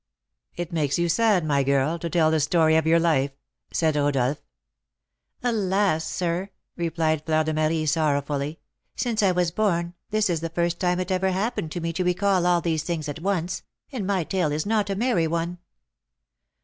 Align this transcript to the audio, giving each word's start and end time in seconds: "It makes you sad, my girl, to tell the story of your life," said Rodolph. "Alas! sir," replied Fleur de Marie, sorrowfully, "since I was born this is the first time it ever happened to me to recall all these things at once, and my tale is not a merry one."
"It 0.55 0.71
makes 0.73 0.97
you 0.97 1.07
sad, 1.07 1.45
my 1.45 1.61
girl, 1.61 1.99
to 1.99 2.09
tell 2.09 2.31
the 2.31 2.39
story 2.39 2.75
of 2.75 2.87
your 2.87 2.99
life," 2.99 3.29
said 3.71 3.95
Rodolph. 3.95 4.41
"Alas! 5.43 6.07
sir," 6.11 6.49
replied 6.75 7.23
Fleur 7.23 7.43
de 7.43 7.53
Marie, 7.53 7.85
sorrowfully, 7.85 8.59
"since 8.95 9.21
I 9.21 9.31
was 9.31 9.51
born 9.51 9.93
this 10.09 10.27
is 10.27 10.39
the 10.39 10.49
first 10.49 10.79
time 10.79 10.99
it 10.99 11.11
ever 11.11 11.29
happened 11.29 11.71
to 11.73 11.81
me 11.81 11.93
to 11.93 12.03
recall 12.03 12.47
all 12.47 12.61
these 12.61 12.81
things 12.81 13.07
at 13.07 13.21
once, 13.21 13.61
and 13.91 14.07
my 14.07 14.23
tale 14.23 14.51
is 14.51 14.65
not 14.65 14.89
a 14.89 14.95
merry 14.95 15.27
one." 15.27 15.59